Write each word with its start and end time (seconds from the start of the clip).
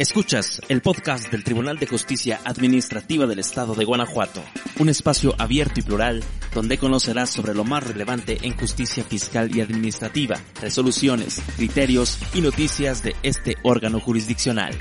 Escuchas 0.00 0.62
el 0.70 0.80
podcast 0.80 1.30
del 1.30 1.44
Tribunal 1.44 1.78
de 1.78 1.86
Justicia 1.86 2.40
Administrativa 2.46 3.26
del 3.26 3.38
Estado 3.38 3.74
de 3.74 3.84
Guanajuato, 3.84 4.42
un 4.78 4.88
espacio 4.88 5.34
abierto 5.36 5.80
y 5.80 5.82
plural 5.82 6.24
donde 6.54 6.78
conocerás 6.78 7.28
sobre 7.28 7.54
lo 7.54 7.64
más 7.64 7.86
relevante 7.86 8.38
en 8.40 8.56
justicia 8.56 9.04
fiscal 9.04 9.54
y 9.54 9.60
administrativa, 9.60 10.40
resoluciones, 10.62 11.42
criterios 11.54 12.18
y 12.32 12.40
noticias 12.40 13.02
de 13.02 13.14
este 13.22 13.56
órgano 13.62 14.00
jurisdiccional. 14.00 14.72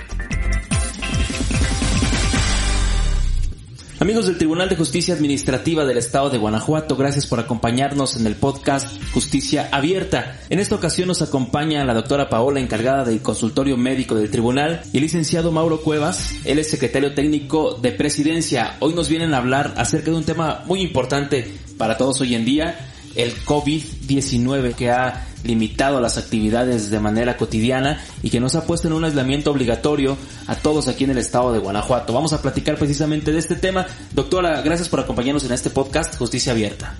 Amigos 4.02 4.28
del 4.28 4.38
Tribunal 4.38 4.70
de 4.70 4.78
Justicia 4.78 5.14
Administrativa 5.14 5.84
del 5.84 5.98
Estado 5.98 6.30
de 6.30 6.38
Guanajuato, 6.38 6.96
gracias 6.96 7.28
por 7.28 7.42
acompañarnos 7.42 8.16
en 8.16 8.26
el 8.28 8.38
podcast 8.38 8.88
Justicia 9.12 9.68
Abierta. 9.74 10.40
En 10.50 10.60
esta 10.60 10.76
ocasión 10.76 11.10
nos 11.10 11.22
acompaña 11.22 11.84
la 11.84 11.94
doctora 11.94 12.30
Paola, 12.30 12.62
encargada 12.62 13.04
del 13.04 13.22
consultorio 13.22 13.76
médico 13.76 14.16
del 14.16 14.32
tribunal, 14.32 14.84
y 14.94 14.98
el 14.98 15.04
licenciado 15.04 15.52
Mauro 15.52 15.82
Cuevas, 15.82 16.32
él 16.46 16.60
es 16.60 16.70
secretario 16.70 17.14
técnico 17.14 17.74
de 17.74 17.92
presidencia. 17.92 18.78
Hoy 18.80 18.94
nos 18.94 19.10
vienen 19.10 19.34
a 19.34 19.40
hablar 19.40 19.74
acerca 19.76 20.12
de 20.12 20.18
un 20.18 20.24
tema 20.24 20.64
muy 20.66 20.80
importante 20.80 21.54
para 21.78 21.98
todos 21.98 22.22
hoy 22.22 22.36
en 22.36 22.46
día, 22.46 22.80
el 23.16 23.36
COVID-19 23.44 24.76
que 24.76 24.92
ha 24.92 25.28
limitado 25.44 26.00
las 26.02 26.18
actividades 26.18 26.90
de 26.90 27.00
manera 27.00 27.38
cotidiana 27.38 28.02
y 28.24 28.30
que 28.30 28.40
nos 28.40 28.56
ha 28.56 28.66
puesto 28.66 28.88
en 28.88 28.94
un 28.94 29.06
aislamiento 29.06 29.52
obligatorio 29.52 30.18
a 30.48 30.56
todos 30.56 30.88
aquí 30.88 31.04
en 31.04 31.12
el 31.12 31.18
estado 31.18 31.54
de 31.54 31.60
Guanajuato. 31.60 32.14
Vamos 32.14 32.34
a 32.34 32.42
platicar 32.42 32.78
precisamente 32.78 33.32
de 33.32 33.40
este 33.40 33.56
tema. 33.56 33.86
Doctora, 34.14 34.62
gracias 34.62 34.90
por 34.90 35.00
acompañarnos 35.00 35.46
en 35.46 35.54
este 35.54 35.70
podcast 35.70 36.18
Justicia 36.18 36.52
Abierta. 36.52 36.96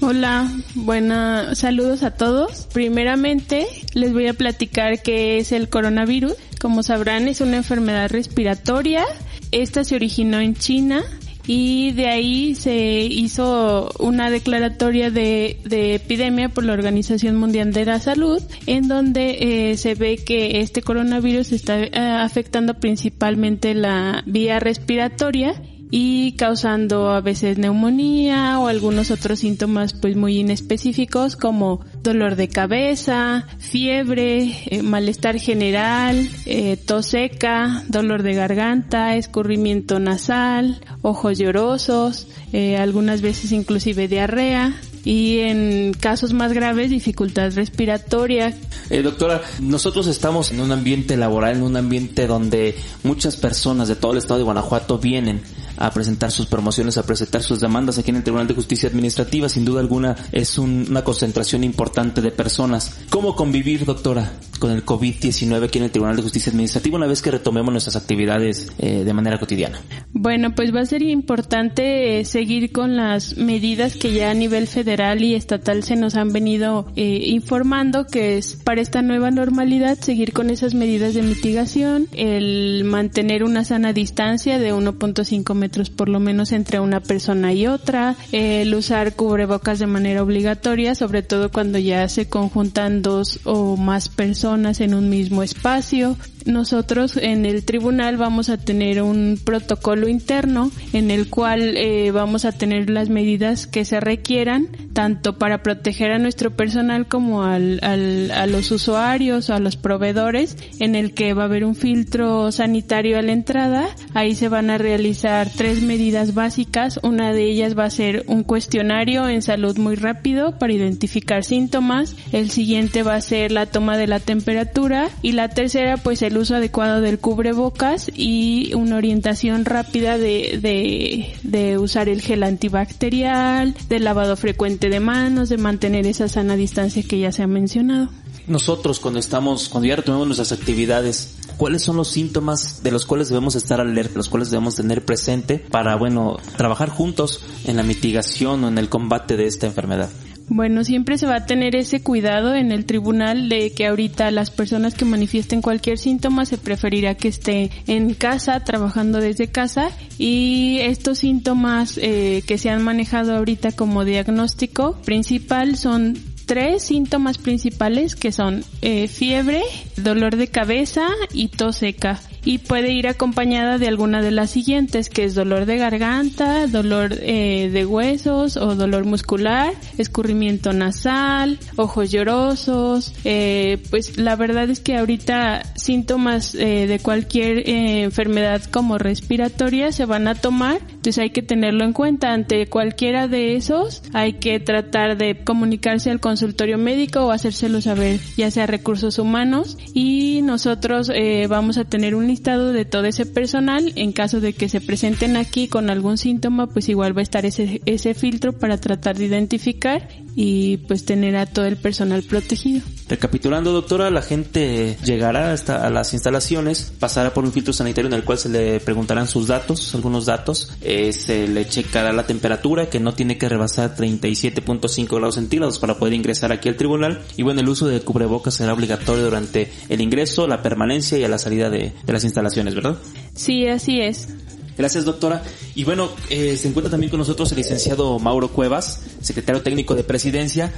Hola, 0.00 0.50
buenas 0.74 1.58
saludos 1.58 2.02
a 2.02 2.10
todos. 2.10 2.66
Primeramente 2.72 3.66
les 3.94 4.12
voy 4.12 4.26
a 4.26 4.34
platicar 4.34 5.00
qué 5.02 5.38
es 5.38 5.52
el 5.52 5.68
coronavirus. 5.68 6.34
Como 6.60 6.82
sabrán 6.82 7.28
es 7.28 7.40
una 7.40 7.56
enfermedad 7.56 8.10
respiratoria. 8.10 9.04
Esta 9.50 9.84
se 9.84 9.94
originó 9.94 10.40
en 10.40 10.56
China 10.56 11.02
y 11.46 11.92
de 11.92 12.08
ahí 12.08 12.54
se 12.54 13.02
hizo 13.04 13.90
una 13.98 14.30
declaratoria 14.30 15.10
de, 15.10 15.58
de, 15.64 15.96
epidemia 15.96 16.48
por 16.48 16.64
la 16.64 16.72
Organización 16.72 17.36
Mundial 17.36 17.72
de 17.72 17.84
la 17.84 18.00
Salud, 18.00 18.42
en 18.66 18.88
donde 18.88 19.70
eh, 19.70 19.76
se 19.76 19.94
ve 19.94 20.16
que 20.16 20.60
este 20.60 20.82
coronavirus 20.82 21.52
está 21.52 21.82
eh, 21.82 21.90
afectando 21.94 22.74
principalmente 22.74 23.74
la 23.74 24.22
vía 24.26 24.58
respiratoria 24.58 25.60
y 25.90 26.32
causando 26.32 27.10
a 27.10 27.20
veces 27.20 27.58
neumonía 27.58 28.58
o 28.58 28.66
algunos 28.66 29.10
otros 29.10 29.40
síntomas 29.40 29.92
pues 29.92 30.16
muy 30.16 30.38
inespecíficos 30.38 31.36
como 31.36 31.84
dolor 32.04 32.36
de 32.36 32.48
cabeza, 32.48 33.46
fiebre, 33.58 34.54
eh, 34.66 34.82
malestar 34.82 35.38
general, 35.40 36.28
eh, 36.46 36.76
tos 36.76 37.06
seca, 37.06 37.82
dolor 37.88 38.22
de 38.22 38.34
garganta, 38.34 39.16
escurrimiento 39.16 39.98
nasal, 39.98 40.80
ojos 41.02 41.38
llorosos, 41.38 42.28
eh, 42.52 42.76
algunas 42.76 43.22
veces 43.22 43.50
inclusive 43.50 44.06
diarrea, 44.06 44.74
y 45.04 45.40
en 45.40 45.92
casos 45.92 46.32
más 46.32 46.52
graves 46.52 46.90
dificultad 46.90 47.52
respiratoria. 47.54 48.54
Eh, 48.90 49.02
doctora, 49.02 49.42
nosotros 49.60 50.06
estamos 50.06 50.50
en 50.50 50.60
un 50.60 50.72
ambiente 50.72 51.16
laboral, 51.16 51.56
en 51.56 51.62
un 51.62 51.76
ambiente 51.76 52.26
donde 52.26 52.74
muchas 53.02 53.36
personas 53.36 53.88
de 53.88 53.96
todo 53.96 54.12
el 54.12 54.18
estado 54.18 54.38
de 54.38 54.44
Guanajuato 54.44 54.98
vienen 54.98 55.42
a 55.76 55.90
presentar 55.92 56.30
sus 56.30 56.46
promociones, 56.46 56.98
a 56.98 57.04
presentar 57.04 57.42
sus 57.42 57.60
demandas 57.60 57.98
aquí 57.98 58.10
en 58.10 58.16
el 58.16 58.22
Tribunal 58.22 58.46
de 58.46 58.54
Justicia 58.54 58.88
Administrativa. 58.88 59.48
Sin 59.48 59.64
duda 59.64 59.80
alguna 59.80 60.16
es 60.32 60.58
una 60.58 61.02
concentración 61.02 61.64
importante 61.64 62.20
de 62.20 62.30
personas. 62.30 62.96
¿Cómo 63.10 63.34
convivir, 63.36 63.84
doctora, 63.84 64.32
con 64.64 64.72
el 64.72 64.86
COVID-19 64.86 65.62
aquí 65.62 65.76
en 65.76 65.84
el 65.84 65.90
Tribunal 65.90 66.16
de 66.16 66.22
Justicia 66.22 66.48
Administrativa 66.48 66.96
una 66.96 67.06
vez 67.06 67.20
que 67.20 67.30
retomemos 67.30 67.70
nuestras 67.70 67.96
actividades 67.96 68.72
eh, 68.78 69.04
de 69.04 69.12
manera 69.12 69.38
cotidiana? 69.38 69.78
Bueno, 70.14 70.54
pues 70.54 70.74
va 70.74 70.80
a 70.80 70.86
ser 70.86 71.02
importante 71.02 72.18
eh, 72.18 72.24
seguir 72.24 72.72
con 72.72 72.96
las 72.96 73.36
medidas 73.36 73.94
que 73.94 74.14
ya 74.14 74.30
a 74.30 74.34
nivel 74.34 74.66
federal 74.66 75.22
y 75.22 75.34
estatal 75.34 75.82
se 75.82 75.96
nos 75.96 76.14
han 76.14 76.32
venido 76.32 76.86
eh, 76.96 77.24
informando, 77.26 78.06
que 78.06 78.38
es 78.38 78.56
para 78.56 78.80
esta 78.80 79.02
nueva 79.02 79.30
normalidad 79.30 79.98
seguir 79.98 80.32
con 80.32 80.48
esas 80.48 80.72
medidas 80.72 81.12
de 81.12 81.20
mitigación, 81.20 82.08
el 82.12 82.84
mantener 82.84 83.44
una 83.44 83.64
sana 83.64 83.92
distancia 83.92 84.58
de 84.58 84.72
1.5 84.72 85.54
metros 85.54 85.90
por 85.90 86.08
lo 86.08 86.20
menos 86.20 86.52
entre 86.52 86.80
una 86.80 87.00
persona 87.00 87.52
y 87.52 87.66
otra, 87.66 88.16
el 88.32 88.74
usar 88.74 89.14
cubrebocas 89.14 89.78
de 89.78 89.88
manera 89.88 90.22
obligatoria, 90.22 90.94
sobre 90.94 91.22
todo 91.22 91.50
cuando 91.50 91.78
ya 91.78 92.08
se 92.08 92.30
conjuntan 92.30 93.02
dos 93.02 93.40
o 93.44 93.76
más 93.76 94.08
personas 94.08 94.53
en 94.54 94.94
un 94.94 95.08
mismo 95.08 95.42
espacio, 95.42 96.16
nosotros 96.44 97.16
en 97.16 97.46
el 97.46 97.64
tribunal 97.64 98.16
vamos 98.16 98.48
a 98.48 98.58
tener 98.58 99.02
un 99.02 99.38
protocolo 99.42 100.08
interno 100.08 100.70
en 100.92 101.10
el 101.10 101.28
cual 101.30 101.76
eh, 101.76 102.10
vamos 102.10 102.44
a 102.44 102.52
tener 102.52 102.90
las 102.90 103.08
medidas 103.08 103.66
que 103.66 103.84
se 103.84 104.00
requieran 104.00 104.68
tanto 104.92 105.38
para 105.38 105.62
proteger 105.62 106.12
a 106.12 106.18
nuestro 106.18 106.52
personal 106.52 107.06
como 107.08 107.42
al, 107.42 107.80
al, 107.82 108.30
a 108.30 108.46
los 108.46 108.70
usuarios 108.70 109.50
o 109.50 109.54
a 109.54 109.58
los 109.58 109.76
proveedores 109.76 110.56
en 110.78 110.94
el 110.94 111.14
que 111.14 111.34
va 111.34 111.42
a 111.42 111.46
haber 111.46 111.64
un 111.64 111.74
filtro 111.74 112.52
sanitario 112.52 113.18
a 113.18 113.22
la 113.22 113.32
entrada. 113.32 113.88
Ahí 114.14 114.34
se 114.34 114.48
van 114.48 114.70
a 114.70 114.78
realizar 114.78 115.50
tres 115.54 115.82
medidas 115.82 116.34
básicas. 116.34 117.00
Una 117.02 117.32
de 117.32 117.44
ellas 117.44 117.76
va 117.76 117.84
a 117.84 117.90
ser 117.90 118.24
un 118.28 118.44
cuestionario 118.44 119.28
en 119.28 119.42
salud 119.42 119.76
muy 119.78 119.96
rápido 119.96 120.58
para 120.58 120.72
identificar 120.72 121.44
síntomas. 121.44 122.16
El 122.32 122.50
siguiente 122.50 123.02
va 123.02 123.16
a 123.16 123.20
ser 123.20 123.52
la 123.52 123.66
toma 123.66 123.96
de 123.98 124.06
la 124.06 124.20
temperatura. 124.20 125.10
Y 125.22 125.32
la 125.32 125.48
tercera 125.48 125.96
pues 125.96 126.22
el 126.22 126.33
uso 126.36 126.56
adecuado 126.56 127.00
del 127.00 127.18
cubrebocas 127.18 128.10
y 128.14 128.72
una 128.74 128.96
orientación 128.96 129.64
rápida 129.64 130.18
de, 130.18 130.58
de, 130.60 131.34
de 131.42 131.78
usar 131.78 132.08
el 132.08 132.20
gel 132.20 132.42
antibacterial, 132.42 133.74
del 133.88 134.04
lavado 134.04 134.36
frecuente 134.36 134.88
de 134.88 135.00
manos, 135.00 135.48
de 135.48 135.58
mantener 135.58 136.06
esa 136.06 136.28
sana 136.28 136.56
distancia 136.56 137.02
que 137.02 137.18
ya 137.18 137.32
se 137.32 137.42
ha 137.42 137.46
mencionado. 137.46 138.08
Nosotros 138.46 139.00
cuando 139.00 139.20
estamos, 139.20 139.68
cuando 139.68 139.88
ya 139.88 139.96
retomamos 139.96 140.26
nuestras 140.26 140.52
actividades, 140.52 141.38
¿cuáles 141.56 141.82
son 141.82 141.96
los 141.96 142.08
síntomas 142.08 142.82
de 142.82 142.90
los 142.90 143.06
cuales 143.06 143.30
debemos 143.30 143.54
estar 143.54 143.80
alerta, 143.80 144.16
los 144.16 144.28
cuales 144.28 144.50
debemos 144.50 144.74
tener 144.74 145.04
presente 145.04 145.58
para, 145.58 145.96
bueno, 145.96 146.36
trabajar 146.56 146.90
juntos 146.90 147.40
en 147.64 147.76
la 147.76 147.82
mitigación 147.82 148.62
o 148.64 148.68
en 148.68 148.76
el 148.76 148.90
combate 148.90 149.36
de 149.36 149.46
esta 149.46 149.66
enfermedad? 149.66 150.10
Bueno, 150.48 150.84
siempre 150.84 151.16
se 151.16 151.26
va 151.26 151.36
a 151.36 151.46
tener 151.46 151.74
ese 151.74 152.02
cuidado 152.02 152.54
en 152.54 152.70
el 152.70 152.84
tribunal 152.84 153.48
de 153.48 153.72
que 153.72 153.86
ahorita 153.86 154.30
las 154.30 154.50
personas 154.50 154.94
que 154.94 155.04
manifiesten 155.04 155.62
cualquier 155.62 155.98
síntoma 155.98 156.44
se 156.44 156.58
preferirá 156.58 157.14
que 157.14 157.28
esté 157.28 157.70
en 157.86 158.12
casa, 158.14 158.60
trabajando 158.60 159.20
desde 159.20 159.48
casa 159.48 159.90
y 160.18 160.78
estos 160.82 161.18
síntomas 161.18 161.98
eh, 162.00 162.42
que 162.46 162.58
se 162.58 162.68
han 162.68 162.82
manejado 162.82 163.34
ahorita 163.36 163.72
como 163.72 164.04
diagnóstico 164.04 165.00
principal 165.04 165.76
son 165.76 166.18
tres 166.44 166.82
síntomas 166.82 167.38
principales 167.38 168.14
que 168.14 168.30
son 168.30 168.64
eh, 168.82 169.08
fiebre, 169.08 169.62
dolor 169.96 170.36
de 170.36 170.48
cabeza 170.48 171.06
y 171.32 171.48
tos 171.48 171.76
seca 171.76 172.20
y 172.44 172.58
puede 172.58 172.92
ir 172.92 173.08
acompañada 173.08 173.78
de 173.78 173.88
alguna 173.88 174.22
de 174.22 174.30
las 174.30 174.50
siguientes, 174.50 175.08
que 175.08 175.24
es 175.24 175.34
dolor 175.34 175.66
de 175.66 175.78
garganta, 175.78 176.66
dolor 176.66 177.18
eh, 177.20 177.70
de 177.72 177.86
huesos 177.86 178.56
o 178.56 178.74
dolor 178.74 179.04
muscular, 179.04 179.72
escurrimiento 179.98 180.72
nasal, 180.72 181.58
ojos 181.76 182.10
llorosos. 182.10 183.12
Eh, 183.24 183.78
pues 183.90 184.18
la 184.18 184.36
verdad 184.36 184.68
es 184.70 184.80
que 184.80 184.96
ahorita 184.96 185.62
síntomas 185.76 186.54
eh, 186.54 186.86
de 186.86 186.98
cualquier 186.98 187.68
eh, 187.68 188.02
enfermedad 188.02 188.62
como 188.70 188.98
respiratoria 188.98 189.92
se 189.92 190.04
van 190.04 190.28
a 190.28 190.34
tomar, 190.34 190.78
entonces 190.88 191.18
hay 191.18 191.30
que 191.30 191.42
tenerlo 191.42 191.84
en 191.84 191.92
cuenta. 191.92 192.32
Ante 192.32 192.66
cualquiera 192.66 193.28
de 193.28 193.56
esos 193.56 194.02
hay 194.12 194.34
que 194.34 194.60
tratar 194.60 195.16
de 195.16 195.44
comunicarse 195.44 196.10
al 196.10 196.20
consultorio 196.20 196.78
médico 196.78 197.20
o 197.20 197.30
hacérselo 197.30 197.80
saber 197.80 198.20
ya 198.36 198.50
sea 198.50 198.66
recursos 198.66 199.18
humanos 199.18 199.76
y 199.92 200.40
nosotros 200.42 201.10
eh, 201.14 201.46
vamos 201.48 201.78
a 201.78 201.84
tener 201.84 202.14
un 202.14 202.30
listado 202.34 202.72
de 202.72 202.84
todo 202.84 203.04
ese 203.04 203.26
personal. 203.26 203.92
En 203.94 204.12
caso 204.12 204.40
de 204.40 204.54
que 204.54 204.68
se 204.68 204.80
presenten 204.80 205.36
aquí 205.36 205.68
con 205.68 205.88
algún 205.88 206.18
síntoma, 206.18 206.66
pues 206.66 206.88
igual 206.88 207.16
va 207.16 207.20
a 207.20 207.22
estar 207.22 207.46
ese, 207.46 207.80
ese 207.86 208.14
filtro 208.14 208.52
para 208.52 208.78
tratar 208.78 209.16
de 209.16 209.26
identificar 209.26 210.08
y 210.34 210.78
pues 210.78 211.04
tener 211.04 211.36
a 211.36 211.46
todo 211.46 211.66
el 211.66 211.76
personal 211.76 212.22
protegido. 212.24 212.82
Recapitulando, 213.08 213.72
doctora, 213.72 214.10
la 214.10 214.22
gente 214.22 214.96
llegará 215.04 215.52
hasta 215.52 215.86
a 215.86 215.90
las 215.90 216.12
instalaciones, 216.14 216.92
pasará 216.98 217.32
por 217.32 217.44
un 217.44 217.52
filtro 217.52 217.72
sanitario 217.72 218.08
en 218.08 218.14
el 218.14 218.24
cual 218.24 218.38
se 218.38 218.48
le 218.48 218.80
preguntarán 218.80 219.28
sus 219.28 219.46
datos, 219.46 219.94
algunos 219.94 220.26
datos, 220.26 220.72
eh, 220.80 221.12
se 221.12 221.46
le 221.46 221.68
checará 221.68 222.12
la 222.12 222.26
temperatura 222.26 222.88
que 222.88 223.00
no 223.00 223.12
tiene 223.14 223.38
que 223.38 223.48
rebasar 223.48 223.94
37.5 223.94 225.16
grados 225.16 225.36
centígrados 225.36 225.78
para 225.78 225.98
poder 225.98 226.14
ingresar 226.14 226.50
aquí 226.50 226.68
al 226.68 226.76
tribunal 226.76 227.22
y 227.36 227.42
bueno, 227.42 227.60
el 227.60 227.68
uso 227.68 227.86
de 227.86 228.00
cubrebocas 228.00 228.54
será 228.54 228.72
obligatorio 228.72 229.24
durante 229.24 229.70
el 229.88 230.00
ingreso, 230.00 230.48
la 230.48 230.62
permanencia 230.62 231.18
y 231.18 231.24
a 231.24 231.28
la 231.28 231.38
salida 231.38 231.70
de, 231.70 231.92
de 232.04 232.12
las 232.12 232.23
instalaciones, 232.24 232.74
¿verdad? 232.74 232.96
Sí, 233.34 233.66
así 233.66 234.00
es. 234.00 234.28
Gracias, 234.76 235.04
doctora. 235.04 235.42
Y 235.74 235.84
bueno, 235.84 236.10
eh, 236.30 236.56
se 236.56 236.68
encuentra 236.68 236.90
también 236.90 237.10
con 237.10 237.18
nosotros 237.18 237.50
el 237.52 237.58
licenciado 237.58 238.18
Mauro 238.18 238.48
Cuevas, 238.48 239.02
secretario 239.20 239.62
técnico 239.62 239.94
de 239.94 240.02
Presidencia. 240.02 240.72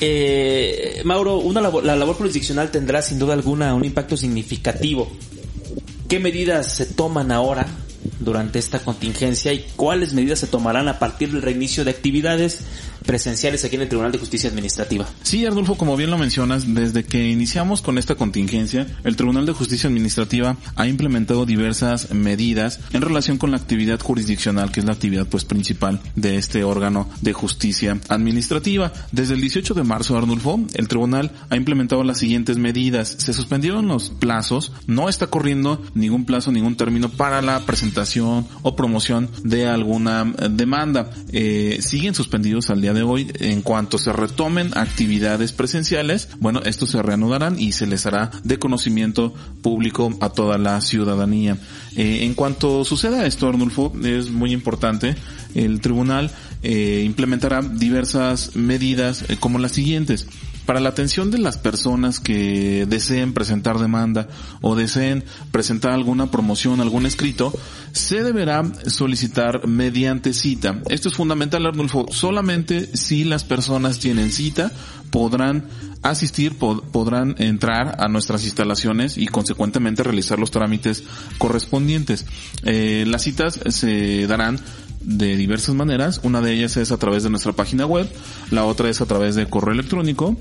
Eh, 0.00 1.00
Mauro, 1.04 1.38
una 1.38 1.60
la 1.60 1.96
labor 1.96 2.16
jurisdiccional 2.16 2.70
tendrá 2.70 3.00
sin 3.00 3.18
duda 3.18 3.32
alguna 3.32 3.74
un 3.74 3.84
impacto 3.84 4.16
significativo. 4.16 5.10
¿Qué 6.08 6.18
medidas 6.18 6.74
se 6.74 6.86
toman 6.86 7.32
ahora 7.32 7.66
durante 8.20 8.58
esta 8.58 8.80
contingencia 8.80 9.52
y 9.52 9.64
cuáles 9.76 10.12
medidas 10.12 10.40
se 10.40 10.46
tomarán 10.46 10.88
a 10.88 10.98
partir 10.98 11.32
del 11.32 11.42
reinicio 11.42 11.84
de 11.84 11.90
actividades 11.90 12.60
presenciales 13.04 13.64
aquí 13.64 13.76
en 13.76 13.82
el 13.82 13.88
Tribunal 13.88 14.12
de 14.12 14.18
Justicia 14.18 14.48
Administrativa. 14.50 15.06
Sí, 15.22 15.44
Arnulfo, 15.46 15.76
como 15.76 15.96
bien 15.96 16.10
lo 16.10 16.18
mencionas, 16.18 16.74
desde 16.74 17.04
que 17.04 17.28
iniciamos 17.28 17.82
con 17.82 17.98
esta 17.98 18.14
contingencia, 18.14 18.86
el 19.04 19.16
Tribunal 19.16 19.46
de 19.46 19.52
Justicia 19.52 19.88
Administrativa 19.88 20.56
ha 20.76 20.86
implementado 20.86 21.46
diversas 21.46 22.12
medidas 22.12 22.80
en 22.92 23.02
relación 23.02 23.38
con 23.38 23.50
la 23.50 23.56
actividad 23.56 24.00
jurisdiccional, 24.00 24.72
que 24.72 24.80
es 24.80 24.86
la 24.86 24.92
actividad 24.92 25.26
pues 25.26 25.44
principal 25.44 26.00
de 26.16 26.36
este 26.36 26.64
órgano 26.64 27.08
de 27.20 27.32
justicia 27.32 27.98
administrativa. 28.08 28.92
Desde 29.12 29.34
el 29.34 29.40
18 29.40 29.74
de 29.74 29.84
marzo, 29.84 30.16
Arnulfo, 30.16 30.60
el 30.74 30.88
tribunal 30.88 31.32
ha 31.50 31.56
implementado 31.56 32.02
las 32.04 32.18
siguientes 32.18 32.58
medidas. 32.58 33.16
Se 33.18 33.32
suspendieron 33.32 33.88
los 33.88 34.10
plazos, 34.10 34.72
no 34.86 35.08
está 35.08 35.26
corriendo 35.26 35.82
ningún 35.94 36.24
plazo, 36.24 36.52
ningún 36.52 36.76
término 36.76 37.08
para 37.10 37.42
la 37.42 37.60
presentación 37.60 38.46
o 38.62 38.76
promoción 38.76 39.28
de 39.42 39.66
alguna 39.66 40.24
demanda. 40.50 41.10
Eh, 41.32 41.78
siguen 41.80 42.14
suspendidos 42.14 42.70
al 42.70 42.80
día 42.80 42.93
de 42.94 43.02
hoy, 43.02 43.30
en 43.40 43.62
cuanto 43.62 43.98
se 43.98 44.12
retomen 44.12 44.76
actividades 44.76 45.52
presenciales, 45.52 46.28
bueno, 46.40 46.60
estos 46.64 46.90
se 46.90 47.02
reanudarán 47.02 47.58
y 47.58 47.72
se 47.72 47.86
les 47.86 48.06
hará 48.06 48.30
de 48.42 48.58
conocimiento 48.58 49.34
público 49.62 50.16
a 50.20 50.30
toda 50.30 50.58
la 50.58 50.80
ciudadanía. 50.80 51.58
Eh, 51.96 52.24
en 52.24 52.34
cuanto 52.34 52.84
suceda 52.84 53.26
esto, 53.26 53.48
Arnulfo, 53.48 53.92
es 54.02 54.30
muy 54.30 54.52
importante, 54.52 55.16
el 55.54 55.80
tribunal 55.80 56.30
eh, 56.62 57.02
implementará 57.04 57.60
diversas 57.62 58.56
medidas 58.56 59.24
eh, 59.28 59.36
como 59.38 59.58
las 59.58 59.72
siguientes. 59.72 60.26
Para 60.66 60.80
la 60.80 60.88
atención 60.88 61.30
de 61.30 61.38
las 61.38 61.58
personas 61.58 62.20
que 62.20 62.86
deseen 62.88 63.34
presentar 63.34 63.78
demanda 63.78 64.28
o 64.62 64.74
deseen 64.74 65.24
presentar 65.50 65.92
alguna 65.92 66.30
promoción, 66.30 66.80
algún 66.80 67.04
escrito, 67.04 67.52
se 67.92 68.22
deberá 68.22 68.64
solicitar 68.86 69.66
mediante 69.66 70.32
cita. 70.32 70.80
Esto 70.88 71.08
es 71.08 71.14
fundamental, 71.14 71.66
Arnulfo. 71.66 72.06
Solamente 72.10 72.96
si 72.96 73.24
las 73.24 73.44
personas 73.44 73.98
tienen 73.98 74.32
cita 74.32 74.72
podrán 75.10 75.64
asistir, 76.02 76.56
podrán 76.58 77.36
entrar 77.38 77.96
a 78.00 78.08
nuestras 78.08 78.44
instalaciones 78.44 79.16
y 79.16 79.26
consecuentemente 79.26 80.02
realizar 80.02 80.38
los 80.38 80.50
trámites 80.50 81.04
correspondientes. 81.38 82.26
Eh, 82.64 83.04
las 83.06 83.22
citas 83.22 83.60
se 83.68 84.26
darán 84.26 84.58
de 85.04 85.36
diversas 85.36 85.74
maneras. 85.74 86.20
Una 86.22 86.40
de 86.40 86.52
ellas 86.52 86.76
es 86.76 86.92
a 86.92 86.96
través 86.96 87.22
de 87.22 87.30
nuestra 87.30 87.52
página 87.52 87.86
web, 87.86 88.08
la 88.50 88.64
otra 88.64 88.88
es 88.88 89.00
a 89.00 89.06
través 89.06 89.34
de 89.34 89.46
correo 89.46 89.74
electrónico 89.74 90.36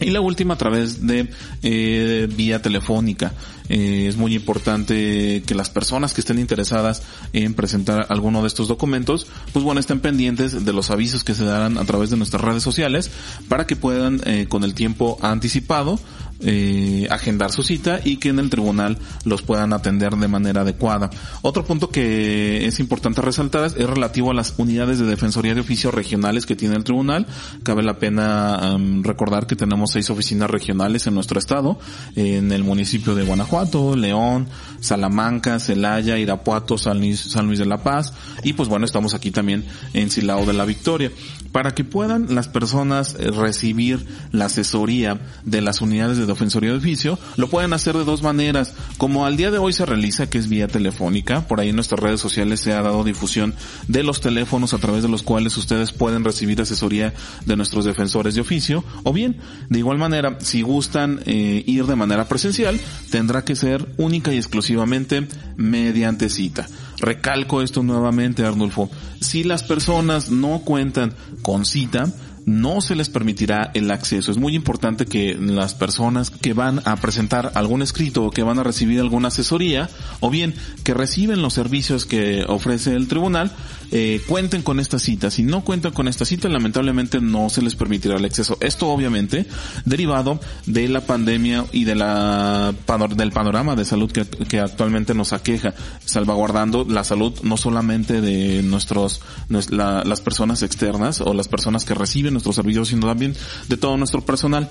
y 0.00 0.10
la 0.10 0.20
última 0.20 0.54
a 0.54 0.58
través 0.58 1.06
de 1.06 1.28
eh, 1.62 2.28
vía 2.34 2.60
telefónica. 2.60 3.32
Eh, 3.68 4.06
es 4.08 4.16
muy 4.16 4.34
importante 4.34 5.42
que 5.46 5.54
las 5.54 5.70
personas 5.70 6.12
que 6.12 6.20
estén 6.20 6.38
interesadas 6.38 7.02
en 7.32 7.54
presentar 7.54 8.06
alguno 8.10 8.42
de 8.42 8.48
estos 8.48 8.68
documentos, 8.68 9.26
pues 9.52 9.64
bueno, 9.64 9.80
estén 9.80 10.00
pendientes 10.00 10.64
de 10.64 10.72
los 10.72 10.90
avisos 10.90 11.24
que 11.24 11.34
se 11.34 11.44
darán 11.44 11.78
a 11.78 11.84
través 11.84 12.10
de 12.10 12.16
nuestras 12.16 12.42
redes 12.42 12.62
sociales 12.62 13.10
para 13.48 13.66
que 13.66 13.76
puedan 13.76 14.20
eh, 14.26 14.46
con 14.48 14.64
el 14.64 14.74
tiempo 14.74 15.18
anticipado 15.22 15.98
eh, 16.44 17.06
agendar 17.10 17.50
su 17.52 17.62
cita 17.62 18.00
y 18.04 18.18
que 18.18 18.28
en 18.28 18.38
el 18.38 18.50
tribunal 18.50 18.98
los 19.24 19.42
puedan 19.42 19.72
atender 19.72 20.14
de 20.14 20.28
manera 20.28 20.60
adecuada. 20.60 21.10
Otro 21.42 21.64
punto 21.64 21.90
que 21.90 22.66
es 22.66 22.80
importante 22.80 23.20
resaltar 23.20 23.64
es 23.64 23.74
relativo 23.74 24.30
a 24.30 24.34
las 24.34 24.54
unidades 24.58 24.98
de 24.98 25.06
defensoría 25.06 25.54
de 25.54 25.60
oficio 25.60 25.90
regionales 25.90 26.46
que 26.46 26.56
tiene 26.56 26.76
el 26.76 26.84
tribunal. 26.84 27.26
Cabe 27.62 27.82
la 27.82 27.98
pena 27.98 28.76
recordar 29.02 29.46
que 29.46 29.56
tenemos 29.56 29.92
seis 29.92 30.10
oficinas 30.10 30.50
regionales 30.50 31.06
en 31.06 31.14
nuestro 31.14 31.38
estado, 31.38 31.78
en 32.14 32.52
el 32.52 32.64
municipio 32.64 33.14
de 33.14 33.24
Guanajuato, 33.24 33.96
León, 33.96 34.46
Salamanca, 34.80 35.58
Celaya, 35.58 36.18
Irapuato, 36.18 36.78
San 36.78 36.98
Luis, 37.00 37.20
San 37.20 37.46
Luis 37.46 37.58
de 37.58 37.66
la 37.66 37.82
Paz 37.82 38.12
y 38.42 38.52
pues 38.52 38.68
bueno, 38.68 38.84
estamos 38.84 39.14
aquí 39.14 39.30
también 39.30 39.64
en 39.92 40.10
Silao 40.10 40.44
de 40.44 40.52
la 40.52 40.64
Victoria. 40.64 41.10
Para 41.52 41.72
que 41.72 41.84
puedan 41.84 42.34
las 42.34 42.48
personas 42.48 43.16
eh, 43.18 43.30
recibir 43.30 44.04
la 44.32 44.46
asesoría 44.46 45.20
de 45.44 45.60
las 45.60 45.80
unidades 45.80 46.18
de 46.18 46.26
defensoría 46.34 46.70
de 46.70 46.78
oficio, 46.78 47.18
lo 47.36 47.48
pueden 47.48 47.72
hacer 47.72 47.96
de 47.96 48.04
dos 48.04 48.22
maneras. 48.22 48.74
Como 48.98 49.26
al 49.26 49.36
día 49.36 49.50
de 49.50 49.58
hoy 49.58 49.72
se 49.72 49.86
realiza, 49.86 50.28
que 50.28 50.38
es 50.38 50.48
vía 50.48 50.68
telefónica, 50.68 51.46
por 51.46 51.60
ahí 51.60 51.70
en 51.70 51.76
nuestras 51.76 52.00
redes 52.00 52.20
sociales 52.20 52.60
se 52.60 52.72
ha 52.72 52.82
dado 52.82 53.04
difusión 53.04 53.54
de 53.88 54.02
los 54.02 54.20
teléfonos 54.20 54.74
a 54.74 54.78
través 54.78 55.02
de 55.02 55.08
los 55.08 55.22
cuales 55.22 55.56
ustedes 55.56 55.92
pueden 55.92 56.24
recibir 56.24 56.60
asesoría 56.60 57.14
de 57.46 57.56
nuestros 57.56 57.84
defensores 57.84 58.34
de 58.34 58.40
oficio, 58.40 58.84
o 59.02 59.12
bien, 59.12 59.38
de 59.68 59.78
igual 59.78 59.98
manera, 59.98 60.38
si 60.40 60.62
gustan 60.62 61.20
eh, 61.26 61.62
ir 61.66 61.86
de 61.86 61.96
manera 61.96 62.28
presencial, 62.28 62.78
tendrá 63.10 63.44
que 63.44 63.56
ser 63.56 63.86
única 63.96 64.32
y 64.32 64.36
exclusivamente 64.36 65.26
mediante 65.56 66.28
cita. 66.28 66.66
Recalco 66.98 67.62
esto 67.62 67.82
nuevamente, 67.82 68.44
Arnulfo. 68.44 68.90
Si 69.20 69.44
las 69.44 69.62
personas 69.62 70.30
no 70.30 70.60
cuentan 70.60 71.14
con 71.42 71.64
cita, 71.64 72.06
no 72.46 72.80
se 72.80 72.94
les 72.94 73.08
permitirá 73.08 73.70
el 73.74 73.90
acceso. 73.90 74.30
Es 74.30 74.38
muy 74.38 74.54
importante 74.54 75.06
que 75.06 75.34
las 75.34 75.74
personas 75.74 76.30
que 76.30 76.52
van 76.52 76.82
a 76.84 76.96
presentar 76.96 77.52
algún 77.54 77.82
escrito 77.82 78.24
o 78.24 78.30
que 78.30 78.42
van 78.42 78.58
a 78.58 78.62
recibir 78.62 79.00
alguna 79.00 79.28
asesoría 79.28 79.88
o 80.20 80.30
bien 80.30 80.54
que 80.82 80.94
reciben 80.94 81.42
los 81.42 81.54
servicios 81.54 82.06
que 82.06 82.44
ofrece 82.46 82.94
el 82.94 83.08
tribunal 83.08 83.52
eh, 83.90 84.20
cuenten 84.26 84.62
con 84.62 84.80
esta 84.80 84.98
cita. 84.98 85.30
Si 85.30 85.42
no 85.42 85.62
cuentan 85.62 85.92
con 85.92 86.08
esta 86.08 86.24
cita, 86.24 86.48
lamentablemente 86.48 87.20
no 87.20 87.48
se 87.48 87.62
les 87.62 87.76
permitirá 87.76 88.16
el 88.16 88.24
acceso. 88.24 88.58
Esto 88.60 88.88
obviamente 88.88 89.46
derivado 89.84 90.40
de 90.66 90.88
la 90.88 91.02
pandemia 91.02 91.64
y 91.72 91.84
de 91.84 91.94
la 91.94 92.74
del 93.16 93.32
panorama 93.32 93.76
de 93.76 93.84
salud 93.84 94.10
que, 94.10 94.58
actualmente 94.58 95.14
nos 95.14 95.32
aqueja, 95.32 95.74
salvaguardando 96.04 96.84
la 96.84 97.04
salud 97.04 97.34
no 97.42 97.56
solamente 97.56 98.20
de 98.20 98.62
nuestros 98.62 99.20
las 99.48 100.20
personas 100.20 100.62
externas 100.62 101.20
o 101.20 101.34
las 101.34 101.48
personas 101.48 101.84
que 101.84 101.94
reciben 101.94 102.33
nuestros 102.34 102.54
servicios, 102.54 102.88
sino 102.88 103.06
también 103.06 103.34
de 103.68 103.76
todo 103.76 103.96
nuestro 103.96 104.20
personal. 104.20 104.70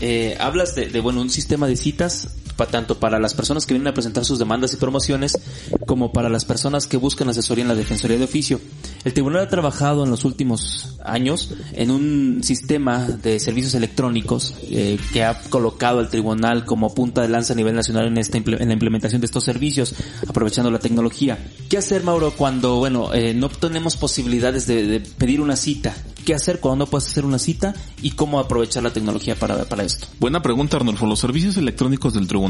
Eh, 0.00 0.36
hablas 0.38 0.74
de, 0.74 0.90
de, 0.90 1.00
bueno, 1.00 1.22
un 1.22 1.30
sistema 1.30 1.66
de 1.66 1.76
citas, 1.76 2.28
para 2.56 2.70
tanto 2.70 2.98
para 2.98 3.18
las 3.18 3.34
personas 3.34 3.66
que 3.66 3.74
vienen 3.74 3.88
a 3.88 3.94
presentar 3.94 4.24
sus 4.24 4.38
demandas 4.38 4.72
y 4.72 4.76
promociones, 4.76 5.38
como 5.86 6.12
para 6.12 6.28
las 6.28 6.44
personas 6.44 6.86
que 6.86 6.96
buscan 6.96 7.28
asesoría 7.28 7.62
en 7.62 7.68
la 7.68 7.74
Defensoría 7.74 8.18
de 8.18 8.24
Oficio. 8.24 8.60
El 9.04 9.12
tribunal 9.12 9.42
ha 9.42 9.48
trabajado 9.48 10.04
en 10.04 10.10
los 10.10 10.24
últimos 10.24 10.96
años 11.04 11.50
en 11.72 11.90
un 11.90 12.40
sistema 12.42 13.06
de 13.06 13.38
servicios 13.40 13.74
electrónicos 13.74 14.54
eh, 14.62 14.98
que 15.12 15.24
ha 15.24 15.40
colocado 15.42 15.98
al 15.98 16.08
tribunal 16.08 16.64
como 16.64 16.94
punta 16.94 17.22
de 17.22 17.28
lanza 17.28 17.52
a 17.52 17.56
nivel 17.56 17.74
nacional 17.74 18.06
en, 18.06 18.18
esta, 18.18 18.38
en 18.38 18.68
la 18.68 18.72
implementación 18.72 19.20
de 19.20 19.26
estos 19.26 19.44
servicios, 19.44 19.94
aprovechando 20.26 20.70
la 20.70 20.78
tecnología. 20.78 21.38
¿Qué 21.68 21.78
hacer, 21.78 22.02
Mauro, 22.02 22.32
cuando, 22.36 22.76
bueno, 22.76 23.12
eh, 23.12 23.34
no 23.34 23.48
tenemos 23.48 23.96
posibilidades 23.96 24.66
de, 24.66 24.86
de 24.86 25.00
pedir 25.00 25.40
una 25.40 25.56
cita? 25.56 25.94
qué 26.24 26.34
hacer 26.34 26.58
cuando 26.58 26.86
no 26.86 26.90
puedes 26.90 27.06
hacer 27.06 27.26
una 27.26 27.38
cita 27.38 27.74
y 28.00 28.12
cómo 28.12 28.40
aprovechar 28.40 28.82
la 28.82 28.90
tecnología 28.90 29.34
para, 29.34 29.64
para 29.66 29.84
esto. 29.84 30.06
Buena 30.18 30.40
pregunta, 30.40 30.78
Arnulfo. 30.78 31.06
Los 31.06 31.20
servicios 31.20 31.58
electrónicos 31.58 32.14
del 32.14 32.26
tribunal 32.26 32.43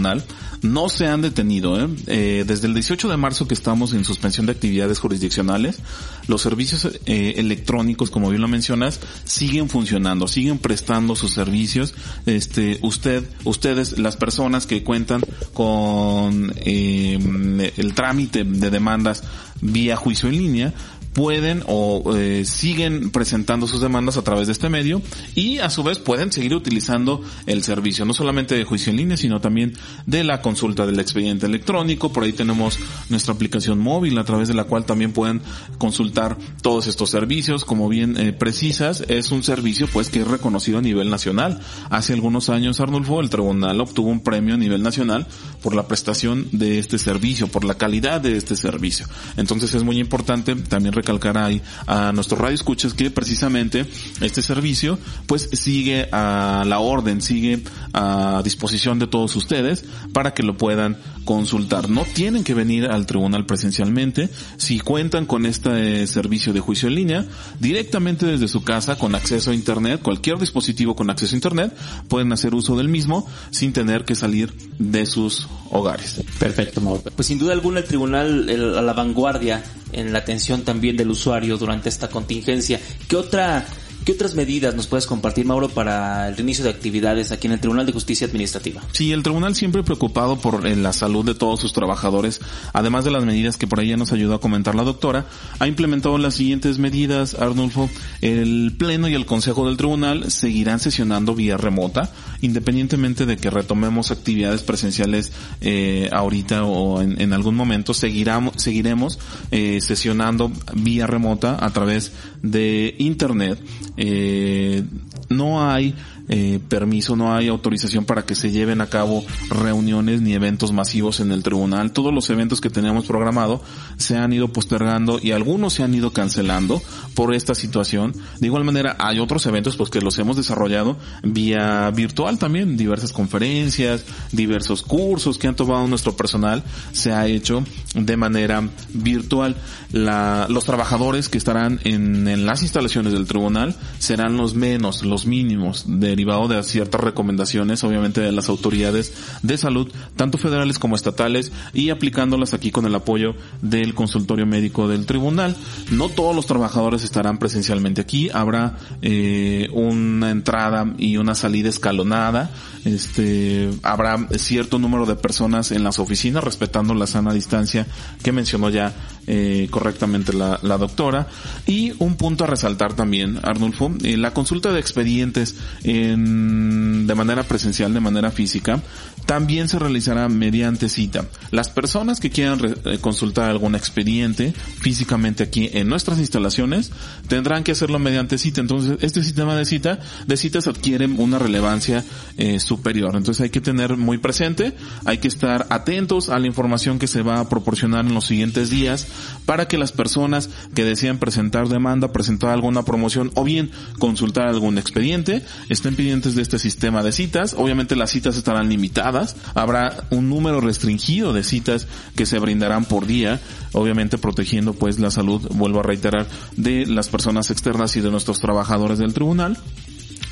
no 0.63 0.89
se 0.89 1.07
han 1.07 1.21
detenido. 1.21 1.79
¿eh? 1.79 1.89
Eh, 2.07 2.45
desde 2.47 2.67
el 2.67 2.75
18 2.75 3.09
de 3.09 3.17
marzo 3.17 3.47
que 3.47 3.55
estamos 3.55 3.93
en 3.93 4.05
suspensión 4.05 4.47
de 4.47 4.53
actividades 4.53 4.99
jurisdiccionales, 4.99 5.79
los 6.27 6.43
servicios 6.43 6.89
eh, 7.07 7.35
electrónicos, 7.37 8.11
como 8.11 8.31
bien 8.31 8.43
lo 8.43 8.49
mencionas, 8.49 9.01
siguen 9.25 9.69
funcionando, 9.69 10.27
siguen 10.27 10.59
prestando 10.59 11.17
sus 11.17 11.33
servicios. 11.33 11.95
Este, 12.27 12.79
usted, 12.83 13.25
ustedes, 13.45 13.99
las 13.99 14.17
personas 14.17 14.67
que 14.67 14.83
cuentan 14.83 15.21
con 15.53 16.53
el 16.65 17.95
trámite 17.95 18.45
de 18.45 18.71
demandas 18.71 19.23
vía 19.61 19.97
juicio 19.97 20.29
en 20.29 20.37
línea, 20.37 20.75
pueden 21.15 21.63
o 21.67 22.15
eh, 22.17 22.45
siguen 22.45 23.11
presentando 23.11 23.67
sus 23.67 23.81
demandas 23.81 24.17
a 24.17 24.23
través 24.23 24.49
de 24.49 24.53
este 24.53 24.69
medio 24.69 25.01
y 25.35 25.59
a 25.59 25.71
su 25.71 25.83
vez 25.83 25.99
pueden 25.99 26.33
seguir 26.33 26.55
utilizando 26.55 27.23
el 27.47 27.63
servicio, 27.63 28.05
no 28.05 28.13
solamente 28.13 28.57
de 28.57 28.65
juicio 28.65 28.91
en 28.91 28.97
línea, 28.97 29.17
sino 29.17 29.41
también 29.41 29.75
de 30.07 30.25
la 30.25 30.43
consulta 30.43 30.85
del 30.87 30.99
expediente 31.01 31.47
electrónico. 31.47 32.13
Por 32.13 32.25
ahí 32.25 32.33
tenemos 32.33 32.79
nuestra 33.09 33.33
aplicación 33.33 33.79
móvil 33.79 34.19
a 34.19 34.25
través 34.25 34.49
de 34.49 34.55
la 34.55 34.65
cual 34.65 34.85
también 34.85 35.13
pueden 35.13 35.41
consultar 35.79 36.37
todos 36.63 36.89
estos 36.89 37.11
servicios. 37.11 37.65
Como 37.65 37.89
bien 37.89 38.17
eh, 38.19 38.33
precisas, 38.33 39.05
es 39.09 39.31
un 39.31 39.43
servicio 39.45 39.87
pues 39.93 40.11
que 40.11 40.21
es 40.21 40.29
reconocido 40.29 40.79
a 40.79 40.83
nivel 40.83 41.11
nacional. 41.11 41.61
Hace 41.91 42.13
algunos 42.13 42.49
años, 42.49 42.81
Arnulfo, 42.81 43.21
el 43.21 43.31
tribunal 43.31 43.81
obtuvo 43.81 44.11
un 44.11 44.21
premio 44.21 44.55
a 44.55 44.59
nivel 44.59 44.83
nacional 44.83 45.27
por 45.63 45.77
la 45.77 45.87
prestación 45.87 46.49
de 46.51 46.81
este 46.81 46.99
servicio, 46.99 47.47
por 47.47 47.65
la 47.65 47.75
calidad 47.75 48.21
de 48.21 48.37
este 48.37 48.57
servicio. 48.57 49.07
Entonces 49.37 49.75
es 49.75 49.85
muy 49.85 49.99
importante 49.99 50.57
también 50.57 50.93
recalcar 51.05 51.37
ahí 51.37 51.61
a 51.87 52.13
nuestros 52.13 52.41
radio 52.41 52.55
escuchas 52.55 52.95
que 52.95 53.11
precisamente 53.11 53.85
este 54.23 54.41
servicio 54.41 54.99
pues 55.27 55.51
sigue 55.53 56.09
a 56.11 56.65
la 56.67 56.79
orden, 56.79 57.21
sigue 57.21 57.63
a 57.93 58.41
disposición 58.43 58.99
de 58.99 59.07
todos 59.07 59.37
ustedes 59.37 59.85
para 60.15 60.33
que 60.33 60.43
lo 60.43 60.57
puedan 60.57 60.97
consultar. 61.25 61.91
No 61.91 62.05
tienen 62.15 62.43
que 62.43 62.55
venir 62.55 62.87
al 62.87 63.07
tribunal 63.07 63.45
presencialmente. 63.45 64.31
Si 64.57 64.81
cuentan 64.81 65.27
con 65.27 65.45
este 65.47 66.07
servicio 66.07 66.53
de 66.53 66.61
juicio 66.61 66.89
en 66.89 66.95
línea, 66.95 67.25
directamente 67.61 68.27
desde 68.27 68.49
su 68.49 68.65
casa 68.65 68.97
con 68.97 69.15
acceso 69.15 69.51
a 69.51 69.55
internet, 69.55 70.01
cualquier 70.03 70.39
dispositivo 70.39 70.97
con 70.97 71.11
acceso 71.11 71.35
a 71.35 71.37
internet, 71.37 71.77
pueden 72.09 72.33
hacer 72.33 72.55
uso 72.55 72.77
del 72.77 72.89
mismo 72.89 73.29
sin 73.51 73.73
tener 73.73 74.05
que 74.05 74.15
salir 74.15 74.55
de 74.79 75.05
sus 75.05 75.47
hogares. 75.71 76.23
Perfecto, 76.39 76.81
Mauro. 76.81 77.03
Pues 77.15 77.27
sin 77.27 77.39
duda 77.39 77.53
alguna 77.53 77.81
el 77.81 77.85
tribunal 77.85 78.49
a 78.49 78.83
la 78.83 78.93
vanguardia 78.93 79.63
en 79.95 80.13
la 80.13 80.21
atención 80.21 80.63
también 80.63 80.97
del 80.97 81.11
usuario 81.11 81.57
durante 81.57 81.89
esta 81.89 82.09
contingencia. 82.09 82.81
¿Qué 83.09 83.17
otra 83.17 83.65
¿Qué 84.05 84.13
otras 84.13 84.35
medidas 84.35 84.75
nos 84.75 84.87
puedes 84.87 85.07
compartir, 85.07 85.47
Mauro, 85.47 85.71
para 85.71 86.29
el 86.29 86.39
inicio 86.39 86.63
de 86.63 86.69
actividades 86.69 87.33
aquí 87.33 87.47
en 87.47 87.55
el 87.55 87.61
Tribunal 87.61 87.87
de 87.87 87.93
Justicia 87.93 88.27
Administrativa? 88.27 88.83
Sí, 88.93 89.13
el 89.13 89.23
tribunal 89.23 89.55
siempre 89.55 89.83
preocupado 89.83 90.39
por 90.39 90.67
eh, 90.67 90.77
la 90.77 90.93
salud 90.93 91.25
de 91.25 91.35
todos 91.35 91.61
sus 91.61 91.73
trabajadores, 91.73 92.43
además 92.75 93.07
de 93.07 93.11
las 93.11 93.25
medidas 93.25 93.57
que 93.57 93.67
por 93.67 93.81
ahí 93.81 93.89
ya 93.89 93.97
nos 93.97 94.13
ayudó 94.13 94.35
a 94.35 94.41
comentar 94.43 94.75
la 94.75 94.83
doctora, 94.83 95.25
ha 95.59 95.67
implementado 95.67 96.19
las 96.19 96.35
siguientes 96.35 96.77
medidas, 96.77 97.33
Arnulfo. 97.33 97.89
El 98.21 98.75
Pleno 98.77 99.09
y 99.09 99.15
el 99.15 99.25
Consejo 99.25 99.67
del 99.67 99.79
Tribunal 99.79 100.31
seguirán 100.31 100.81
sesionando 100.81 101.35
vía 101.35 101.57
remota, 101.57 102.13
independientemente 102.43 103.25
de 103.25 103.39
que 103.39 103.49
retomemos 103.49 104.11
actividades 104.11 104.61
presenciales 104.61 105.33
eh, 105.63 106.11
ahorita 106.13 106.65
o 106.65 107.01
en, 107.01 107.33
algún 107.33 107.55
momento, 107.55 107.95
seguiremos, 107.95 108.63
seguiremos 108.63 109.19
eh, 109.51 109.79
sesionando 109.81 110.53
vía 110.75 111.07
remota 111.07 111.57
a 111.59 111.71
través 111.71 112.13
de 112.43 112.97
Internet 112.99 113.59
eh, 113.97 114.83
no 115.29 115.69
hay 115.69 115.95
eh, 116.29 116.59
permiso, 116.69 117.17
no 117.17 117.35
hay 117.35 117.49
autorización 117.49 118.07
para 118.07 118.25
que 118.25 118.35
se 118.35 118.51
lleven 118.51 118.81
a 118.81 118.87
cabo 118.87 119.25
reuniones 119.51 120.23
ni 120.23 120.33
eventos 120.33 120.73
masivos 120.73 121.21
en 121.21 121.33
el 121.33 121.43
tribunal. 121.43 121.93
Todos 121.93 122.15
los 122.15 122.31
eventos 122.31 122.61
que 122.61 122.71
teníamos 122.71 123.05
programado 123.05 123.63
se 123.99 124.17
han 124.17 124.33
ido 124.33 124.49
postergando 124.49 125.19
y 125.23 125.33
algunos 125.33 125.75
se 125.75 125.83
han 125.83 125.95
ido 125.95 126.13
cancelando 126.13 126.83
por 127.15 127.35
esta 127.35 127.55
situación. 127.55 128.15
De 128.41 128.47
igual 128.47 128.65
manera, 128.65 128.97
hay 128.99 129.19
otros 129.19 129.45
eventos 129.47 129.77
pues 129.77 129.91
que 129.91 130.01
los 130.01 130.19
hemos 130.19 130.37
desarrollado 130.37 130.97
vía 131.23 131.91
virtual 131.91 132.39
también, 132.39 132.77
diversas 132.77 133.13
conferencias, 133.13 134.05
diversos 134.33 134.83
cursos 134.83 135.37
que 135.37 135.49
han 135.49 135.57
tomado 135.57 135.87
nuestro 135.89 136.17
personal, 136.17 136.65
se 136.93 137.13
ha 137.13 137.27
hecho 137.27 137.65
de 137.95 138.17
manera 138.17 138.67
virtual. 138.95 139.57
La, 139.93 140.47
los 140.49 140.65
trabajadores 140.65 141.29
que 141.29 141.39
estarán 141.39 141.81
en, 141.85 142.27
en 142.29 142.47
las 142.47 142.63
instalaciones 142.63 143.13
del 143.13 143.27
tribunal 143.27 143.77
serán 143.99 144.37
los 144.37 144.55
menos, 144.55 145.05
los 145.05 145.27
mínimos 145.27 145.85
de 145.87 146.14
derivado 146.15 146.47
de 146.47 146.63
ciertas 146.63 147.01
recomendaciones, 147.01 147.83
obviamente 147.83 148.21
de 148.21 148.31
las 148.31 148.49
autoridades 148.49 149.13
de 149.43 149.59
salud, 149.59 149.91
tanto 150.17 150.39
federales 150.39 150.79
como 150.79 150.95
estatales, 150.95 151.51
y 151.73 151.91
aplicándolas 151.91 152.55
aquí 152.55 152.71
con 152.71 152.87
el 152.87 152.95
apoyo 152.95 153.35
del 153.63 153.95
consultorio 153.95 154.47
médico 154.47 154.87
del 154.87 155.07
tribunal. 155.07 155.57
No 155.91 156.09
todos 156.09 156.35
los 156.37 156.47
trabajadores 156.47 157.03
estarán 157.03 157.39
presencialmente 157.39 158.01
aquí, 158.01 158.31
habrá 158.33 158.77
eh, 159.03 159.69
una 159.73 160.31
entrada 160.31 160.95
y 160.99 161.17
una 161.17 161.35
salida 161.35 161.69
escalonada, 161.69 162.51
este, 162.85 163.71
habrá 163.83 164.17
cierto 164.37 164.79
número 164.79 165.07
de 165.07 165.17
personas 165.17 165.73
en 165.73 165.83
las 165.83 165.99
oficinas 165.99 166.45
respetando 166.45 166.95
la 166.95 167.07
sana 167.07 167.33
distancia 167.33 167.87
que 168.23 168.33
mencionó 168.33 168.71
ya 168.71 168.95
eh, 169.27 169.69
correctamente 169.71 170.33
la, 170.33 170.59
la, 170.63 170.79
doctora. 170.79 171.29
Y 171.67 171.93
un 171.99 172.17
punto 172.17 172.45
a 172.45 172.47
resaltar 172.47 172.95
también, 172.95 173.39
Arnulfo, 173.43 173.93
eh, 174.03 174.17
la 174.17 174.33
consulta 174.33 174.73
de 174.73 174.81
expedientes 174.81 175.57
en, 175.83 177.07
de 177.07 177.15
manera 177.15 177.43
presencial, 177.45 177.95
de 177.95 178.01
manera 178.01 178.31
física, 178.31 178.83
también 179.27 179.69
se 179.69 179.79
realizará 179.79 180.29
mediante 180.29 180.89
cita. 180.89 181.27
Las 181.51 181.69
personas 181.69 182.21
que 182.21 182.31
quieran 182.31 182.61
eh, 182.85 182.99
consultar 183.01 183.51
algún 183.51 183.75
expediente 183.75 184.53
físicamente 184.53 185.43
aquí 185.43 185.71
en 185.73 185.89
nuestras 185.89 186.19
instalaciones 186.19 186.91
tendrán 187.29 187.65
que 187.65 187.73
hacerlo 187.73 187.99
mediante 187.99 188.39
cita. 188.39 188.61
Entonces, 188.61 188.99
este 189.01 189.23
sistema 189.23 189.57
de 189.57 189.65
cita, 189.65 190.01
de 190.27 190.37
citas 190.37 190.67
adquiere 190.67 191.07
una 191.07 191.39
relevancia 191.39 192.05
eh, 192.37 192.61
superior. 192.61 193.17
Entonces 193.17 193.43
hay 193.43 193.51
que 193.51 193.61
tener 193.61 193.97
muy 193.97 194.19
presente, 194.19 194.75
hay 195.05 195.19
que 195.19 195.29
estar 195.29 195.67
atentos 195.71 196.29
a 196.29 196.39
la 196.39 196.47
información 196.47 196.99
que 196.99 197.07
se 197.07 197.23
va 197.23 197.41
a 197.41 197.49
proporcionar 197.49 198.05
en 198.07 198.15
los 198.15 198.27
siguientes 198.27 198.71
días 198.71 199.07
para 199.47 199.69
que 199.69 199.79
las 199.79 199.93
personas 199.93 200.51
que 200.75 200.85
desean 200.85 201.19
presentar 201.19 201.69
demanda, 201.69 202.13
presentar 202.13 202.51
alguna 202.51 202.85
promoción 202.85 203.31
o 203.35 203.45
bien 203.45 203.71
consultar 203.99 204.49
algún 204.49 204.79
expediente, 204.79 205.43
estén 205.69 205.97
pendientes 205.97 206.35
de 206.35 206.43
este 206.43 206.59
sistema 206.59 207.03
de 207.03 207.13
citas. 207.13 207.55
Obviamente 207.57 207.97
las 207.97 208.11
citas 208.11 208.37
estarán 208.37 208.69
limitadas, 208.69 209.37
habrá 209.55 210.05
un 210.11 210.29
número 210.29 210.61
restringido 210.61 211.33
de 211.33 211.45
citas 211.45 211.87
que 212.17 212.27
se 212.27 212.39
brindarán 212.39 212.85
por 212.85 213.07
día, 213.07 213.41
obviamente 213.73 214.19
protegiendo 214.19 214.75
pues 214.75 214.99
la 214.99 215.11
salud, 215.11 215.43
vuelvo 215.55 215.81
a 215.81 215.83
reiterar, 215.83 216.27
de 216.57 216.87
las 216.87 217.09
personas 217.09 217.51
externas 217.51 217.97
y 217.97 218.01
de 218.01 218.11
nuestros 218.11 218.41
trabajadores 218.41 218.99
del 218.99 219.15
tribunal. 219.15 219.59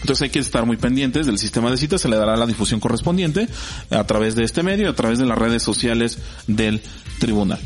Entonces 0.00 0.22
hay 0.22 0.30
que 0.30 0.40
estar 0.40 0.66
muy 0.66 0.76
pendientes 0.76 1.26
del 1.26 1.38
sistema 1.38 1.70
de 1.70 1.76
citas, 1.76 2.00
se 2.00 2.08
le 2.08 2.16
dará 2.16 2.36
la 2.36 2.46
difusión 2.46 2.80
correspondiente 2.80 3.48
a 3.90 4.04
través 4.04 4.34
de 4.34 4.42
este 4.42 4.64
medio, 4.64 4.90
a 4.90 4.94
través 4.94 5.20
de 5.20 5.26
las 5.26 5.38
redes 5.38 5.62
sociales 5.62 6.18
del 6.48 6.82
tribunal. 7.20 7.60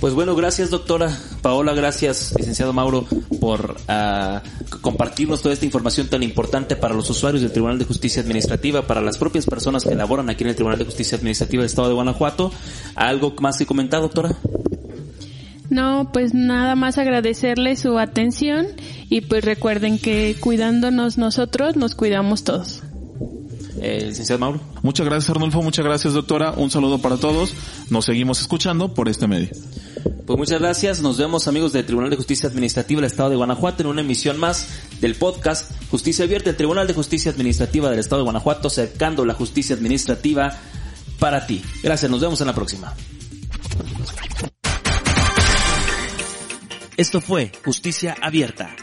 Pues 0.00 0.14
bueno, 0.14 0.36
gracias 0.36 0.70
doctora 0.70 1.16
Paola, 1.42 1.74
gracias 1.74 2.32
licenciado 2.36 2.72
Mauro 2.72 3.06
por 3.40 3.76
uh, 3.88 4.78
compartirnos 4.80 5.42
toda 5.42 5.52
esta 5.52 5.64
información 5.64 6.06
tan 6.06 6.22
importante 6.22 6.76
para 6.76 6.94
los 6.94 7.10
usuarios 7.10 7.42
del 7.42 7.50
Tribunal 7.50 7.80
de 7.80 7.84
Justicia 7.84 8.22
Administrativa, 8.22 8.82
para 8.82 9.00
las 9.00 9.18
propias 9.18 9.46
personas 9.46 9.82
que 9.82 9.96
laboran 9.96 10.30
aquí 10.30 10.44
en 10.44 10.50
el 10.50 10.54
Tribunal 10.54 10.78
de 10.78 10.84
Justicia 10.84 11.18
Administrativa 11.18 11.62
del 11.62 11.70
Estado 11.70 11.88
de 11.88 11.94
Guanajuato. 11.94 12.52
¿Algo 12.94 13.34
más 13.40 13.58
que 13.58 13.66
comentar, 13.66 14.00
doctora? 14.00 14.36
No, 15.68 16.10
pues 16.12 16.32
nada 16.32 16.76
más 16.76 16.96
agradecerle 16.96 17.74
su 17.76 17.98
atención 17.98 18.68
y 19.10 19.22
pues 19.22 19.44
recuerden 19.44 19.98
que 19.98 20.36
cuidándonos 20.38 21.18
nosotros 21.18 21.76
nos 21.76 21.96
cuidamos 21.96 22.44
todos. 22.44 22.82
Eh, 23.80 24.04
licenciado 24.06 24.38
Mauro. 24.38 24.60
Muchas 24.82 25.06
gracias 25.06 25.30
Arnulfo, 25.30 25.62
muchas 25.62 25.84
gracias 25.84 26.14
doctora, 26.14 26.52
un 26.56 26.70
saludo 26.70 26.98
para 26.98 27.16
todos, 27.16 27.54
nos 27.90 28.04
seguimos 28.04 28.40
escuchando 28.40 28.94
por 28.94 29.08
este 29.08 29.26
medio. 29.26 29.50
Pues 30.26 30.38
muchas 30.38 30.60
gracias, 30.60 31.00
nos 31.00 31.16
vemos 31.16 31.48
amigos 31.48 31.72
del 31.72 31.86
Tribunal 31.86 32.10
de 32.10 32.16
Justicia 32.16 32.48
Administrativa 32.48 33.00
del 33.00 33.10
Estado 33.10 33.30
de 33.30 33.36
Guanajuato 33.36 33.82
en 33.82 33.88
una 33.88 34.02
emisión 34.02 34.38
más 34.38 34.68
del 35.00 35.14
podcast 35.14 35.70
Justicia 35.90 36.26
Abierta, 36.26 36.50
el 36.50 36.56
Tribunal 36.56 36.86
de 36.86 36.94
Justicia 36.94 37.30
Administrativa 37.30 37.88
del 37.88 37.98
Estado 37.98 38.20
de 38.20 38.24
Guanajuato, 38.24 38.68
acercando 38.68 39.24
la 39.24 39.34
justicia 39.34 39.74
administrativa 39.74 40.58
para 41.18 41.46
ti. 41.46 41.62
Gracias, 41.82 42.10
nos 42.10 42.20
vemos 42.20 42.40
en 42.40 42.46
la 42.46 42.54
próxima. 42.54 42.94
Esto 46.96 47.20
fue 47.20 47.52
Justicia 47.64 48.16
Abierta, 48.20 48.74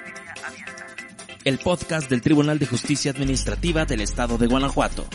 el 1.43 1.59
podcast 1.59 2.09
del 2.09 2.21
Tribunal 2.21 2.59
de 2.59 2.65
Justicia 2.65 3.11
Administrativa 3.11 3.85
del 3.85 4.01
Estado 4.01 4.37
de 4.37 4.47
Guanajuato. 4.47 5.05